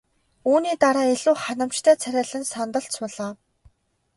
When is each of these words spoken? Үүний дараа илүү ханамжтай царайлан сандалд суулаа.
Үүний 0.49 0.75
дараа 0.83 1.07
илүү 1.15 1.35
ханамжтай 1.43 1.95
царайлан 2.03 2.43
сандалд 2.53 2.89
суулаа. 2.97 3.31